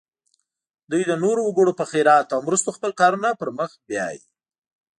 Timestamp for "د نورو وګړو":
1.07-1.73